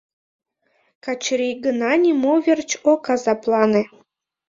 Качырий 1.03 1.55
гына 1.65 1.91
нимо 2.03 2.33
верч 2.45 2.69
ок 2.91 3.03
азаплане. 3.13 3.83